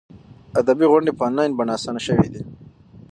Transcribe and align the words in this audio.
ادبي 0.59 0.85
غونډې 0.91 1.11
په 1.17 1.23
انلاین 1.27 1.51
بڼه 1.57 1.73
اسانه 1.77 2.01
شوي 2.07 2.27
دي. 2.33 2.41